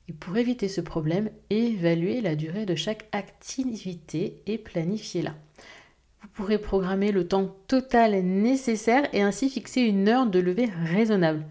et 0.09 0.13
pour 0.13 0.37
éviter 0.37 0.69
ce 0.69 0.81
problème, 0.81 1.31
évaluez 1.51 2.21
la 2.21 2.37
durée 2.37 2.67
de 2.67 2.75
chaque 2.75 3.09
activité 3.13 4.41
et 4.47 4.59
planifiez-la. 4.59 5.35
Vous 6.23 6.29
pourrez 6.29 6.59
programmer 6.59 7.13
le 7.13 7.27
temps 7.27 7.57
total 7.67 8.21
nécessaire 8.23 9.09
et 9.13 9.23
ainsi 9.23 9.51
fixer 9.51 9.81
une 9.81 10.09
heure 10.09 10.27
de 10.27 10.39
lever 10.39 10.67
raisonnable. 10.85 11.45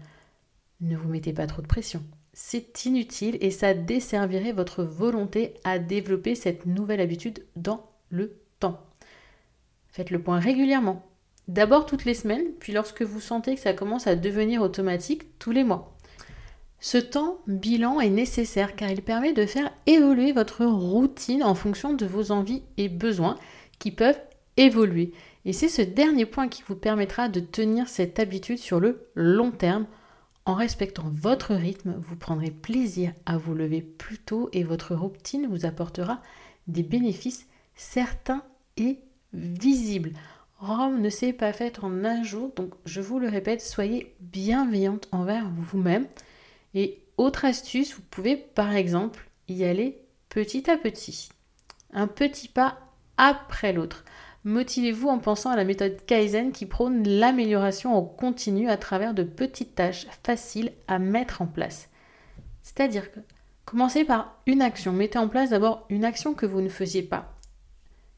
Ne 0.80 0.96
vous 0.96 1.08
mettez 1.08 1.32
pas 1.32 1.46
trop 1.46 1.62
de 1.62 1.66
pression. 1.66 2.02
C'est 2.32 2.84
inutile 2.84 3.38
et 3.40 3.50
ça 3.50 3.72
desservirait 3.72 4.52
votre 4.52 4.84
volonté 4.84 5.54
à 5.64 5.78
développer 5.78 6.34
cette 6.34 6.66
nouvelle 6.66 7.00
habitude 7.00 7.44
dans 7.56 7.90
le 8.10 8.38
temps. 8.60 8.80
Faites 9.88 10.10
le 10.10 10.22
point 10.22 10.38
régulièrement. 10.38 11.06
D'abord 11.48 11.86
toutes 11.86 12.04
les 12.04 12.14
semaines, 12.14 12.52
puis 12.58 12.72
lorsque 12.72 13.02
vous 13.02 13.20
sentez 13.20 13.54
que 13.54 13.60
ça 13.60 13.72
commence 13.72 14.06
à 14.06 14.16
devenir 14.16 14.62
automatique, 14.62 15.38
tous 15.38 15.52
les 15.52 15.64
mois. 15.64 15.95
Ce 16.86 16.98
temps 16.98 17.38
bilan 17.48 17.98
est 17.98 18.10
nécessaire 18.10 18.76
car 18.76 18.88
il 18.92 19.02
permet 19.02 19.32
de 19.32 19.44
faire 19.44 19.72
évoluer 19.86 20.30
votre 20.30 20.64
routine 20.64 21.42
en 21.42 21.56
fonction 21.56 21.94
de 21.94 22.06
vos 22.06 22.30
envies 22.30 22.62
et 22.76 22.88
besoins 22.88 23.34
qui 23.80 23.90
peuvent 23.90 24.20
évoluer. 24.56 25.12
Et 25.44 25.52
c'est 25.52 25.68
ce 25.68 25.82
dernier 25.82 26.26
point 26.26 26.46
qui 26.46 26.62
vous 26.68 26.76
permettra 26.76 27.28
de 27.28 27.40
tenir 27.40 27.88
cette 27.88 28.20
habitude 28.20 28.58
sur 28.58 28.78
le 28.78 29.08
long 29.16 29.50
terme. 29.50 29.86
En 30.44 30.54
respectant 30.54 31.10
votre 31.10 31.56
rythme, 31.56 31.96
vous 31.98 32.14
prendrez 32.14 32.52
plaisir 32.52 33.12
à 33.26 33.36
vous 33.36 33.54
lever 33.54 33.80
plus 33.80 34.18
tôt 34.18 34.48
et 34.52 34.62
votre 34.62 34.94
routine 34.94 35.48
vous 35.50 35.66
apportera 35.66 36.22
des 36.68 36.84
bénéfices 36.84 37.48
certains 37.74 38.44
et 38.76 39.00
visibles. 39.32 40.12
Rome 40.60 41.00
ne 41.00 41.10
s'est 41.10 41.32
pas 41.32 41.52
faite 41.52 41.82
en 41.82 42.04
un 42.04 42.22
jour, 42.22 42.52
donc 42.54 42.74
je 42.84 43.00
vous 43.00 43.18
le 43.18 43.28
répète, 43.28 43.60
soyez 43.60 44.14
bienveillante 44.20 45.08
envers 45.10 45.50
vous-même. 45.56 46.06
Et 46.76 47.02
autre 47.16 47.46
astuce, 47.46 47.94
vous 47.94 48.02
pouvez 48.02 48.36
par 48.36 48.76
exemple 48.76 49.26
y 49.48 49.64
aller 49.64 49.98
petit 50.28 50.70
à 50.70 50.76
petit. 50.76 51.30
Un 51.90 52.06
petit 52.06 52.48
pas 52.48 52.78
après 53.16 53.72
l'autre. 53.72 54.04
Motivez-vous 54.44 55.08
en 55.08 55.18
pensant 55.18 55.50
à 55.50 55.56
la 55.56 55.64
méthode 55.64 55.96
Kaizen 56.04 56.52
qui 56.52 56.66
prône 56.66 57.08
l'amélioration 57.08 57.96
en 57.96 58.02
continu 58.02 58.68
à 58.68 58.76
travers 58.76 59.14
de 59.14 59.22
petites 59.22 59.74
tâches 59.74 60.06
faciles 60.22 60.70
à 60.86 60.98
mettre 60.98 61.40
en 61.40 61.46
place. 61.46 61.88
C'est-à-dire 62.62 63.10
que 63.10 63.20
commencez 63.64 64.04
par 64.04 64.36
une 64.46 64.60
action. 64.60 64.92
Mettez 64.92 65.18
en 65.18 65.28
place 65.28 65.50
d'abord 65.50 65.86
une 65.88 66.04
action 66.04 66.34
que 66.34 66.44
vous 66.44 66.60
ne 66.60 66.68
faisiez 66.68 67.02
pas. 67.02 67.34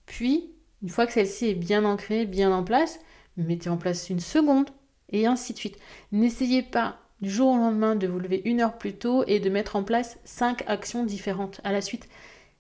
Puis, 0.05 0.51
une 0.83 0.89
fois 0.89 1.07
que 1.07 1.13
celle-ci 1.13 1.47
est 1.51 1.55
bien 1.55 1.85
ancrée, 1.85 2.27
bien 2.27 2.51
en 2.51 2.65
place, 2.65 2.99
mettez 3.37 3.71
en 3.71 3.77
place 3.77 4.11
une 4.11 4.19
seconde 4.19 4.69
et 5.11 5.27
ainsi 5.27 5.53
de 5.53 5.59
suite. 5.59 5.79
N'essayez 6.11 6.65
pas 6.65 6.99
du 7.21 7.31
jour 7.31 7.53
au 7.53 7.57
lendemain 7.57 7.97
de 7.97 8.07
vous 8.07 8.19
lever 8.19 8.43
une 8.45 8.61
heure 8.61 8.79
plus 8.79 8.95
tôt 8.95 9.25
et 9.27 9.41
de 9.41 9.51
mettre 9.51 9.77
en 9.77 9.83
place 9.83 10.19
cinq 10.25 10.65
actions 10.67 11.05
différentes 11.05 11.61
à 11.65 11.73
la 11.73 11.81
suite. 11.81 12.09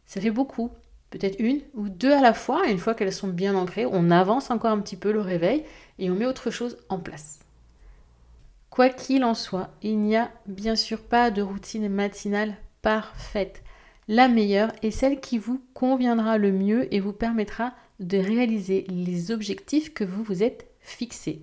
Ça 0.06 0.20
fait 0.20 0.30
beaucoup, 0.30 0.70
peut-être 1.10 1.38
une 1.38 1.60
ou 1.74 1.88
deux 1.88 2.12
à 2.12 2.20
la 2.20 2.34
fois, 2.34 2.66
une 2.68 2.78
fois 2.78 2.94
qu'elles 2.94 3.12
sont 3.12 3.28
bien 3.28 3.54
ancrées, 3.54 3.86
on 3.86 4.10
avance 4.10 4.50
encore 4.50 4.72
un 4.72 4.80
petit 4.80 4.96
peu 4.96 5.12
le 5.12 5.20
réveil 5.20 5.64
et 5.98 6.10
on 6.10 6.14
met 6.14 6.26
autre 6.26 6.50
chose 6.50 6.76
en 6.88 6.98
place. 6.98 7.40
Quoi 8.70 8.90
qu'il 8.90 9.24
en 9.24 9.34
soit, 9.34 9.70
il 9.82 9.98
n'y 9.98 10.16
a 10.16 10.30
bien 10.46 10.76
sûr 10.76 11.00
pas 11.00 11.30
de 11.30 11.42
routine 11.42 11.88
matinale 11.88 12.56
parfaite. 12.82 13.62
La 14.06 14.28
meilleure 14.28 14.72
est 14.82 14.90
celle 14.90 15.20
qui 15.20 15.36
vous 15.36 15.60
conviendra 15.74 16.38
le 16.38 16.52
mieux 16.52 16.92
et 16.94 17.00
vous 17.00 17.12
permettra 17.12 17.74
de 18.00 18.18
réaliser 18.18 18.86
les 18.88 19.32
objectifs 19.32 19.92
que 19.92 20.04
vous 20.04 20.22
vous 20.22 20.42
êtes 20.42 20.68
fixés. 20.80 21.42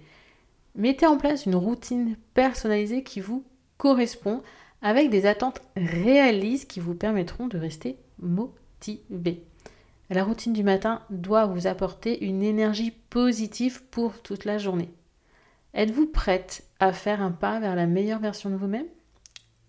Mettez 0.75 1.05
en 1.05 1.17
place 1.17 1.46
une 1.46 1.55
routine 1.55 2.17
personnalisée 2.34 3.03
qui 3.03 3.22
vous 3.22 3.46
correspond 3.77 4.44
avec 4.82 5.10
des 5.10 5.25
attentes 5.25 5.62
réalistes 5.77 6.70
qui 6.70 6.82
vous 6.82 6.96
permettront 6.96 7.48
de 7.48 7.58
rester 7.58 7.98
motivé. 8.20 9.46
La 10.10 10.24
routine 10.24 10.53
du 10.53 10.63
matin 10.63 11.01
doit 11.10 11.46
vous 11.46 11.65
apporter 11.65 12.25
une 12.25 12.44
énergie 12.44 12.91
positive 12.91 13.84
pour 13.86 14.22
toute 14.22 14.46
la 14.46 14.58
journée. 14.58 14.89
Êtes-vous 15.74 16.08
prête 16.08 16.65
à 16.79 16.94
faire 16.94 17.22
un 17.22 17.32
pas 17.32 17.60
vers 17.60 17.75
la 17.75 17.88
meilleure 17.88 18.20
version 18.20 18.50
de 18.50 18.55
vous-même? 18.55 18.88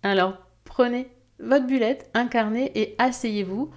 Alors 0.03 0.37
prenez 0.65 1.09
votre 1.39 1.65
bullette, 1.67 2.09
incarnez 2.13 2.71
et 2.79 2.95
asseyez-vous 2.97 3.71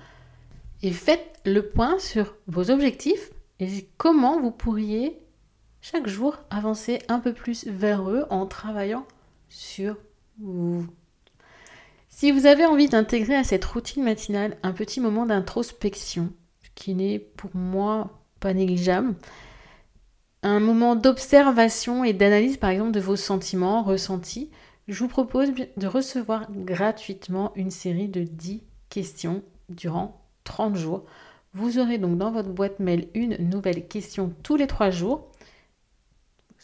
et 0.83 0.93
faites 0.93 1.41
le 1.45 1.69
point 1.69 1.99
sur 1.99 2.37
vos 2.47 2.71
objectifs 2.71 3.31
et 3.61 3.89
comment 3.99 4.41
vous 4.41 4.51
pourriez 4.51 5.21
chaque 5.81 6.07
jour 6.07 6.37
avancer 6.51 7.01
un 7.09 7.21
peu 7.21 7.33
plus 7.33 7.67
vers 7.67 8.09
eux 8.11 8.27
en 8.31 8.47
travaillant 8.47 9.07
sur 9.49 9.97
vous. 10.39 10.87
Si 12.09 12.33
vous 12.33 12.47
avez 12.47 12.67
envie 12.67 12.89
d'intégrer 12.89 13.35
à 13.35 13.45
cette 13.45 13.65
routine 13.65 14.03
matinale 14.03 14.59
un 14.63 14.73
petit 14.73 15.01
moment 15.01 15.27
d'introspection, 15.27 16.33
qui 16.75 16.95
n'est 16.95 17.19
pour 17.19 17.51
moi 17.55 18.23
pas 18.41 18.53
négligeable, 18.53 19.15
un 20.43 20.61
moment 20.61 20.97
d'observation 20.97 22.05
et 22.05 22.13
d'analyse 22.13 22.57
par 22.57 22.71
exemple 22.71 22.93
de 22.93 23.01
vos 23.01 23.17
sentiments 23.17 23.83
ressentis, 23.83 24.51
je 24.89 24.99
vous 24.99 25.09
propose 25.09 25.53
de 25.55 25.87
recevoir 25.87 26.47
gratuitement 26.51 27.53
une 27.55 27.71
série 27.71 28.09
de 28.09 28.23
10 28.23 28.63
questions 28.89 29.43
durant 29.69 30.21
30 30.45 30.77
jours. 30.77 31.05
Vous 31.55 31.79
aurez 31.79 31.99
donc 31.99 32.19
dans 32.19 32.33
votre 32.33 32.49
boîte 32.49 32.81
mail 32.81 33.09
une 33.15 33.37
nouvelle 33.49 33.87
question 33.87 34.35
tous 34.43 34.57
les 34.57 34.67
3 34.67 34.91
jours 34.91 35.30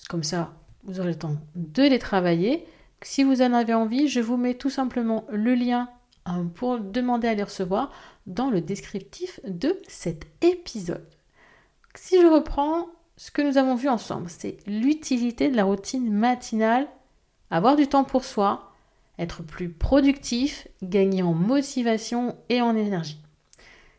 comme 0.08 0.22
ça, 0.22 0.54
vous 0.84 1.00
aurez 1.00 1.10
le 1.10 1.18
temps 1.18 1.36
de 1.54 1.82
les 1.82 1.98
travailler. 1.98 2.66
Si 3.02 3.24
vous 3.24 3.42
en 3.42 3.52
avez 3.52 3.74
envie, 3.74 4.08
je 4.08 4.20
vous 4.20 4.36
mets 4.36 4.54
tout 4.54 4.70
simplement 4.70 5.24
le 5.30 5.54
lien 5.54 5.88
hein, 6.24 6.46
pour 6.54 6.78
demander 6.78 7.28
à 7.28 7.34
les 7.34 7.42
recevoir 7.42 7.92
dans 8.26 8.50
le 8.50 8.60
descriptif 8.60 9.40
de 9.46 9.80
cet 9.88 10.26
épisode. 10.42 11.06
Si 11.94 12.20
je 12.20 12.26
reprends 12.26 12.86
ce 13.16 13.30
que 13.30 13.42
nous 13.42 13.58
avons 13.58 13.74
vu 13.74 13.88
ensemble, 13.88 14.28
c'est 14.28 14.58
l'utilité 14.66 15.50
de 15.50 15.56
la 15.56 15.64
routine 15.64 16.12
matinale, 16.12 16.86
avoir 17.50 17.76
du 17.76 17.86
temps 17.86 18.04
pour 18.04 18.24
soi, 18.24 18.72
être 19.18 19.42
plus 19.42 19.70
productif, 19.70 20.68
gagner 20.82 21.22
en 21.22 21.32
motivation 21.32 22.36
et 22.48 22.60
en 22.60 22.76
énergie. 22.76 23.20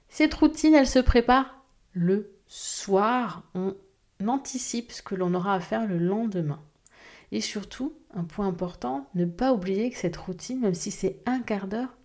Cette 0.10 0.34
routine, 0.34 0.76
elle 0.76 0.88
se 0.88 1.00
prépare 1.00 1.64
le 1.94 2.32
soir. 2.48 3.44
Anticipe 4.26 4.92
ce 4.92 5.02
que 5.02 5.16
l'on 5.16 5.34
aura 5.34 5.54
à 5.54 5.60
faire 5.60 5.88
le 5.88 5.98
lendemain. 5.98 6.62
Et 7.32 7.42
surtout, 7.42 7.94
un 8.14 8.24
point 8.24 8.48
important, 8.48 9.08
ne 9.16 9.26
pas 9.26 9.54
oublier 9.54 9.92
que 9.92 9.98
cette 9.98 10.18
routine, 10.18 10.62
même 10.62 10.74
si 10.74 10.92
c'est 10.92 11.20
un 11.26 11.40
quart 11.42 11.68
d'heure, 11.68 11.98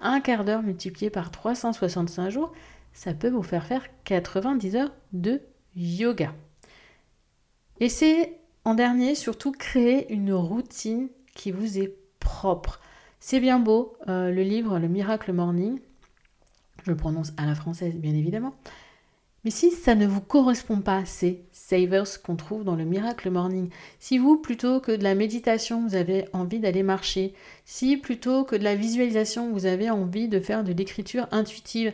un 0.00 0.20
quart 0.20 0.44
d'heure 0.44 0.62
multiplié 0.62 1.10
par 1.10 1.30
365 1.30 2.30
jours, 2.30 2.52
ça 2.92 3.14
peut 3.14 3.30
vous 3.30 3.42
faire 3.42 3.66
faire 3.66 3.86
90 4.04 4.76
heures 4.76 4.92
de 5.12 5.40
yoga. 5.76 6.34
Et 7.80 7.88
c'est 7.88 8.38
en 8.64 8.74
dernier, 8.74 9.14
surtout, 9.14 9.52
créer 9.52 10.12
une 10.12 10.32
routine 10.32 11.08
qui 11.34 11.50
vous 11.50 11.78
est 11.78 11.94
propre. 12.20 12.80
C'est 13.20 13.40
bien 13.40 13.58
beau, 13.58 13.96
euh, 14.08 14.30
le 14.30 14.42
livre 14.42 14.78
Le 14.78 14.88
Miracle 14.88 15.32
Morning, 15.32 15.80
je 16.84 16.90
le 16.90 16.96
prononce 16.96 17.32
à 17.36 17.46
la 17.46 17.54
française 17.54 17.94
bien 17.94 18.14
évidemment, 18.14 18.54
mais 19.44 19.50
si 19.50 19.72
ça 19.72 19.96
ne 19.96 20.06
vous 20.06 20.20
correspond 20.20 20.80
pas, 20.80 21.04
ces 21.04 21.44
savers 21.50 22.22
qu'on 22.22 22.36
trouve 22.36 22.62
dans 22.62 22.76
le 22.76 22.84
Miracle 22.84 23.28
Morning, 23.28 23.70
si 23.98 24.16
vous, 24.16 24.36
plutôt 24.36 24.78
que 24.78 24.92
de 24.92 25.02
la 25.02 25.16
méditation, 25.16 25.82
vous 25.82 25.96
avez 25.96 26.26
envie 26.32 26.60
d'aller 26.60 26.84
marcher, 26.84 27.34
si 27.64 27.96
plutôt 27.96 28.44
que 28.44 28.54
de 28.54 28.62
la 28.62 28.76
visualisation, 28.76 29.50
vous 29.52 29.66
avez 29.66 29.90
envie 29.90 30.28
de 30.28 30.38
faire 30.38 30.62
de 30.62 30.72
l'écriture 30.72 31.26
intuitive, 31.32 31.92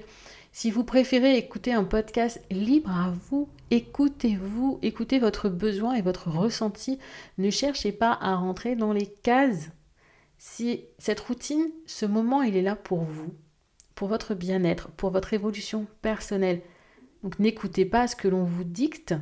Si 0.52 0.70
vous 0.70 0.84
préférez 0.84 1.38
écouter 1.38 1.72
un 1.72 1.84
podcast 1.84 2.40
libre 2.50 2.90
à 2.90 3.14
vous, 3.30 3.48
écoutez-vous, 3.70 4.78
écoutez 4.82 5.18
votre 5.18 5.48
besoin 5.48 5.94
et 5.94 6.02
votre 6.02 6.30
ressenti. 6.30 6.98
Ne 7.38 7.50
cherchez 7.50 7.92
pas 7.92 8.18
à 8.20 8.34
rentrer 8.34 8.74
dans 8.74 8.92
les 8.92 9.06
cases. 9.06 9.70
Si 10.38 10.84
cette 10.98 11.20
routine, 11.20 11.66
ce 11.86 12.06
moment, 12.06 12.42
il 12.42 12.56
est 12.56 12.62
là 12.62 12.76
pour 12.76 13.00
vous, 13.00 13.32
pour 13.94 14.08
votre 14.08 14.34
bien-être, 14.34 14.88
pour 14.88 15.10
votre 15.10 15.32
évolution 15.32 15.86
personnelle. 16.02 16.60
Donc 17.22 17.38
n'écoutez 17.38 17.84
pas 17.84 18.06
ce 18.06 18.16
que 18.16 18.28
l'on 18.28 18.44
vous 18.44 18.64
dicte, 18.64 19.14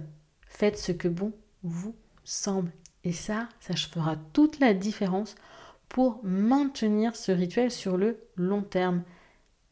faites 0.47 0.79
ce 0.79 0.93
que 0.93 1.09
bon 1.09 1.33
vous 1.63 1.95
semble. 2.25 2.73
Et 3.05 3.13
ça, 3.13 3.49
ça 3.61 3.75
fera 3.75 4.17
toute 4.33 4.59
la 4.59 4.75
différence 4.75 5.37
pour 5.89 6.21
maintenir 6.25 7.15
ce 7.17 7.33
rituel 7.33 7.71
sur 7.71 7.97
le 7.97 8.19
long 8.37 8.63
terme. 8.63 9.03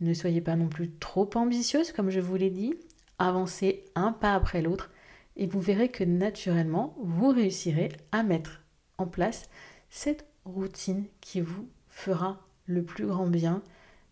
Ne 0.00 0.14
soyez 0.14 0.40
pas 0.40 0.56
non 0.56 0.68
plus 0.68 0.90
trop 0.92 1.28
ambitieuse, 1.34 1.92
comme 1.92 2.10
je 2.10 2.20
vous 2.20 2.36
l'ai 2.36 2.50
dit. 2.50 2.74
Avancez 3.18 3.84
un 3.94 4.12
pas 4.12 4.34
après 4.34 4.62
l'autre 4.62 4.90
et 5.36 5.46
vous 5.46 5.60
verrez 5.60 5.88
que 5.88 6.04
naturellement, 6.04 6.96
vous 7.00 7.30
réussirez 7.30 7.90
à 8.12 8.22
mettre 8.22 8.62
en 8.98 9.06
place 9.06 9.48
cette 9.90 10.26
routine 10.44 11.06
qui 11.20 11.40
vous 11.40 11.68
fera 11.88 12.40
le 12.66 12.84
plus 12.84 13.06
grand 13.06 13.26
bien. 13.26 13.62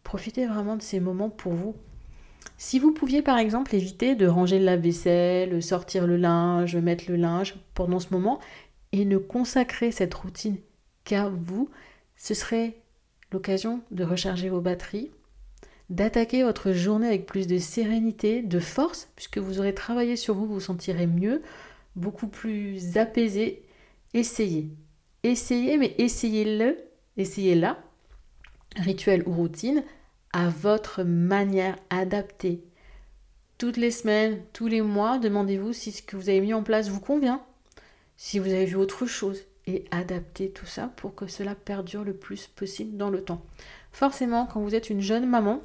Profitez 0.02 0.47
vraiment 0.47 0.76
de 0.76 0.83
ces 0.83 1.00
moments 1.00 1.31
pour 1.31 1.52
vous. 1.52 1.76
Si 2.57 2.79
vous 2.79 2.93
pouviez 2.93 3.23
par 3.23 3.39
exemple 3.39 3.75
éviter 3.75 4.15
de 4.15 4.27
ranger 4.27 4.59
la 4.59 4.77
vaisselle, 4.77 5.63
sortir 5.63 6.07
le 6.07 6.17
linge, 6.17 6.77
mettre 6.77 7.05
le 7.09 7.17
linge 7.17 7.57
pendant 7.75 8.01
ce 8.01 8.09
moment 8.11 8.41
et 8.93 9.05
ne 9.05 9.19
consacrer 9.19 9.91
cette 9.91 10.15
routine 10.15 10.57
qu'à 11.05 11.29
vous, 11.29 11.69
ce 12.17 12.35
serait 12.35 12.77
l'occasion 13.33 13.81
de 13.91 14.05
recharger 14.05 14.49
vos 14.49 14.61
batteries, 14.61 15.11
d'attaquer 15.91 16.45
votre 16.45 16.73
journée 16.73 17.07
avec 17.07 17.27
plus 17.27 17.47
de 17.47 17.59
sérénité, 17.59 18.43
de 18.43 18.61
force, 18.61 19.09
puisque 19.17 19.39
vous 19.39 19.59
aurez 19.59 19.75
travaillé 19.75 20.17
sur 20.17 20.35
vous, 20.35 20.47
vous 20.47 20.55
vous 20.55 20.61
sentirez 20.61 21.07
mieux, 21.07 21.43
beaucoup 21.97 22.29
plus 22.29 22.97
apaisé. 22.97 23.63
Essayez. 24.15 24.71
Essayez, 25.23 25.79
mais 25.79 25.95
essayez-le, 25.99 26.79
essayez-la, 27.17 27.79
rituel 28.77 29.23
ou 29.27 29.33
routine, 29.33 29.83
à 30.33 30.49
votre 30.49 31.03
manière 31.03 31.77
adaptée. 31.91 32.62
Toutes 33.59 33.77
les 33.77 33.91
semaines, 33.91 34.41
tous 34.53 34.67
les 34.67 34.83
mois, 34.83 35.19
demandez-vous 35.19 35.73
si 35.73 35.93
ce 35.93 36.03
que 36.03 36.17
vous 36.17 36.29
avez 36.29 36.41
mis 36.41 36.55
en 36.55 36.62
place 36.62 36.89
vous 36.89 37.01
convient, 37.01 37.43
si 38.17 38.39
vous 38.39 38.49
avez 38.49 38.65
vu 38.65 38.77
autre 38.77 39.07
chose, 39.07 39.43
et 39.67 39.85
adapter 39.91 40.51
tout 40.51 40.67
ça 40.67 40.91
pour 40.97 41.15
que 41.15 41.27
cela 41.27 41.55
perdure 41.55 42.05
le 42.05 42.15
plus 42.15 42.47
possible 42.49 42.97
dans 42.97 43.11
le 43.11 43.23
temps. 43.23 43.43
Forcément, 43.93 44.47
quand 44.47 44.61
vous 44.61 44.75
êtes 44.75 44.91
une 44.91 45.01
jeune 45.01 45.27
maman, 45.27 45.61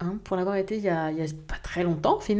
hein, 0.00 0.18
pour 0.24 0.36
l'avoir 0.36 0.56
été 0.56 0.76
il 0.76 0.84
y, 0.84 0.88
a, 0.88 1.10
pas 1.48 1.56
très 1.62 1.82
longtemps 1.82 2.18
au 2.18 2.20
c'est 2.20 2.36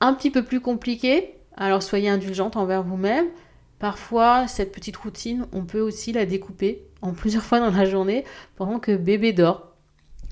un 0.00 0.14
petit 0.14 0.30
peu 0.30 0.44
plus 0.44 0.60
compliqué. 0.60 1.34
Alors 1.56 1.82
soyez 1.82 2.08
indulgente 2.08 2.56
envers 2.56 2.82
vous-même. 2.82 3.26
Parfois, 3.78 4.48
cette 4.48 4.72
petite 4.72 4.96
routine, 4.96 5.46
on 5.52 5.64
peut 5.64 5.80
aussi 5.80 6.12
la 6.12 6.26
découper 6.26 6.82
en 7.02 7.12
plusieurs 7.12 7.42
fois 7.42 7.60
dans 7.60 7.70
la 7.70 7.84
journée 7.84 8.24
pendant 8.56 8.78
que 8.78 8.96
bébé 8.96 9.32
dort. 9.32 9.65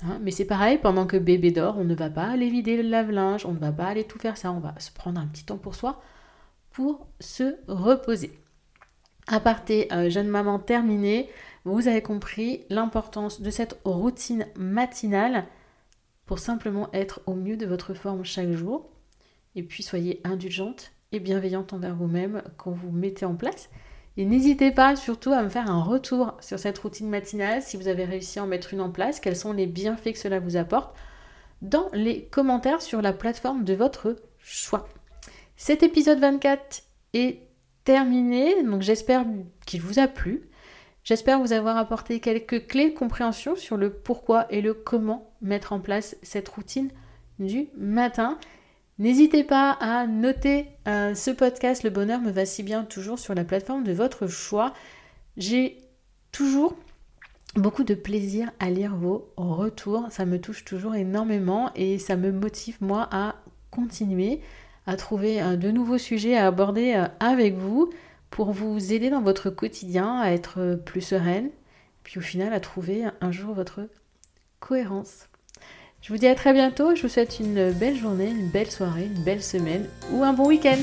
Hein. 0.05 0.19
mais 0.23 0.31
c'est 0.31 0.45
pareil, 0.45 0.79
pendant 0.79 1.07
que 1.07 1.17
bébé 1.17 1.51
dort, 1.51 1.79
on 1.79 1.85
ne 1.85 1.95
va 1.95 2.11
pas 2.11 2.27
aller 2.27 2.51
vider 2.51 2.77
le 2.83 2.89
lave-linge, 2.89 3.47
on 3.47 3.53
ne 3.53 3.59
va 3.59 3.73
pas 3.73 3.87
aller 3.87 4.05
tout 4.05 4.19
faire 4.19 4.37
ça, 4.37 4.53
on 4.53 4.61
va 4.61 4.75
se 4.79 4.91
prendre 4.93 5.21
un 5.21 5.27
petit 5.27 5.45
temps 5.45 5.59
pour 5.59 5.75
soi 5.75 6.01
pour 6.71 7.07
se 7.21 7.57
reposer. 7.69 8.33
Aparté 9.29 9.91
euh, 9.93 10.11
jeune 10.11 10.29
maman 10.29 10.59
terminée, 10.59 11.31
vous 11.65 11.89
avez 11.89 12.03
compris 12.03 12.65
l'importance 12.69 13.41
de 13.41 13.49
cette 13.49 13.81
routine 13.85 14.47
matinale 14.57 15.47
pour 16.27 16.39
simplement 16.39 16.91
être 16.93 17.21
au 17.27 17.35
mieux 17.35 17.57
de 17.57 17.65
votre 17.65 17.95
forme 17.95 18.25
chaque 18.25 18.51
jour. 18.53 18.91
Et 19.55 19.63
puis 19.63 19.83
soyez 19.83 20.21
indulgente 20.25 20.93
et 21.13 21.21
bienveillante 21.21 21.73
envers 21.73 21.95
vous-même 21.95 22.43
quand 22.57 22.73
vous 22.73 22.91
mettez 22.91 23.25
en 23.25 23.37
place. 23.37 23.71
Et 24.17 24.25
n'hésitez 24.25 24.71
pas 24.71 24.95
surtout 24.95 25.33
à 25.33 25.43
me 25.43 25.49
faire 25.49 25.71
un 25.71 25.83
retour 25.83 26.37
sur 26.41 26.59
cette 26.59 26.79
routine 26.79 27.09
matinale, 27.09 27.63
si 27.63 27.77
vous 27.77 27.89
avez 27.89 28.05
réussi 28.05 28.39
à 28.39 28.45
en 28.45 28.47
mettre 28.47 28.73
une 28.73 28.81
en 28.81 28.91
place, 28.91 29.19
quels 29.19 29.37
sont 29.37 29.53
les 29.53 29.67
bienfaits 29.67 30.13
que 30.13 30.19
cela 30.19 30.39
vous 30.39 30.57
apporte, 30.57 30.95
dans 31.63 31.89
les 31.93 32.27
commentaires 32.27 32.83
sur 32.83 33.03
la 33.03 33.13
plateforme 33.13 33.65
de 33.65 33.75
votre 33.75 34.17
choix. 34.39 34.89
Cet 35.57 35.83
épisode 35.83 36.21
24 36.21 36.83
est 37.15 37.41
terminé. 37.85 38.63
Donc 38.63 38.83
j'espère 38.83 39.25
qu'il 39.67 39.81
vous 39.81 39.99
a 39.99 40.09
plu. 40.09 40.49
J'espère 41.05 41.41
vous 41.41 41.53
avoir 41.53 41.77
apporté 41.77 42.21
quelques 42.21 42.67
clés 42.67 42.91
de 42.91 42.97
compréhension 42.97 43.57
sur 43.57 43.77
le 43.77 43.91
pourquoi 43.93 44.47
et 44.51 44.63
le 44.63 44.75
comment 44.75 45.33
mettre 45.43 45.73
en 45.73 45.81
place 45.81 46.17
cette 46.23 46.49
routine 46.49 46.91
du 47.39 47.69
matin. 47.77 48.39
N'hésitez 49.01 49.43
pas 49.43 49.73
à 49.73 50.07
noter 50.07 50.67
euh, 50.87 51.15
ce 51.17 51.33
podcast 51.33 51.83
Le 51.83 51.91
bonheur 51.91 52.21
me 52.21 52.31
va 52.31 52.47
si 52.47 52.63
bien 52.63 52.85
toujours 52.85 53.19
sur 53.19 53.35
la 53.35 53.43
plateforme 53.43 53.83
de 53.83 53.93
votre 53.93 54.29
choix. 54.29 54.73
J'ai 55.37 55.79
toujours 56.31 56.77
beaucoup 57.57 57.83
de 57.83 57.95
plaisir 57.95 58.53
à 58.61 58.71
lire 58.71 58.95
vos 58.95 59.33
retours. 59.37 60.07
Ça 60.11 60.25
me 60.25 60.41
touche 60.41 60.65
toujours 60.65 60.95
énormément 60.95 61.73
et 61.75 61.99
ça 61.99 62.15
me 62.15 62.31
motive 62.31 62.77
moi 62.81 63.09
à 63.11 63.35
continuer 63.73 64.41
à 64.87 64.97
trouver 64.97 65.43
euh, 65.43 65.57
de 65.57 65.73
nouveaux 65.73 65.99
sujets 65.99 66.37
à 66.37 66.47
aborder 66.47 66.95
euh, 66.95 67.09
avec 67.19 67.57
vous 67.57 67.91
pour 68.31 68.53
vous 68.53 68.93
aider 68.93 69.11
dans 69.11 69.23
votre 69.23 69.51
quotidien 69.51 70.21
à 70.21 70.31
être 70.31 70.81
plus 70.85 71.01
sereine, 71.01 71.51
puis 72.03 72.19
au 72.19 72.23
final 72.23 72.53
à 72.53 72.61
trouver 72.61 73.05
un 73.21 73.33
jour 73.33 73.55
votre 73.55 73.89
cohérence. 74.61 75.29
Je 76.05 76.13
vous 76.13 76.19
dis 76.19 76.27
à 76.27 76.35
très 76.35 76.53
bientôt, 76.53 76.95
je 76.95 77.01
vous 77.01 77.09
souhaite 77.09 77.41
une 77.41 77.73
belle 77.73 77.97
journée, 77.97 78.29
une 78.29 78.51
belle 78.51 78.71
soirée, 78.71 79.07
une 79.07 79.25
belle 79.25 79.43
semaine 79.43 79.87
ou 80.13 80.23
un 80.23 80.35
bon 80.35 80.47
week-end. 80.47 80.77